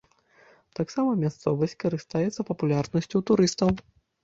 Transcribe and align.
Таксама 0.79 1.11
мясцовасць 1.25 1.77
карыстаецца 1.85 2.47
папулярнасцю 2.51 3.13
ў 3.13 3.23
турыстаў. 3.31 3.69